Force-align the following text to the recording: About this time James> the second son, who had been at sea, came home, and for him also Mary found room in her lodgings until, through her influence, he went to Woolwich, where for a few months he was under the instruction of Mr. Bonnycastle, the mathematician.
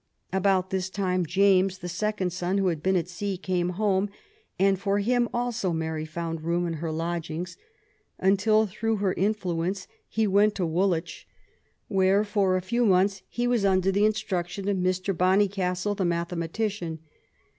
About 0.33 0.71
this 0.71 0.89
time 0.89 1.27
James> 1.27 1.77
the 1.77 1.87
second 1.87 2.33
son, 2.33 2.57
who 2.57 2.69
had 2.69 2.81
been 2.81 2.95
at 2.95 3.07
sea, 3.07 3.37
came 3.37 3.69
home, 3.77 4.09
and 4.57 4.79
for 4.79 4.97
him 4.97 5.29
also 5.31 5.73
Mary 5.73 6.05
found 6.05 6.41
room 6.41 6.65
in 6.65 6.73
her 6.81 6.91
lodgings 6.91 7.55
until, 8.17 8.65
through 8.65 8.95
her 8.95 9.13
influence, 9.13 9.87
he 10.09 10.25
went 10.25 10.55
to 10.55 10.65
Woolwich, 10.65 11.27
where 11.87 12.23
for 12.23 12.57
a 12.57 12.61
few 12.61 12.83
months 12.83 13.21
he 13.29 13.45
was 13.45 13.63
under 13.63 13.91
the 13.91 14.05
instruction 14.05 14.67
of 14.67 14.77
Mr. 14.77 15.15
Bonnycastle, 15.15 15.93
the 15.93 16.03
mathematician. 16.03 16.97